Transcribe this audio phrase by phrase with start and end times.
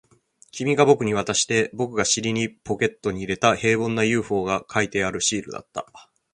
[0.49, 5.85] 君が僕に渡して、僕が尻にポケットに入れた、平凡な ＵＦＯ が描いてあるシールだった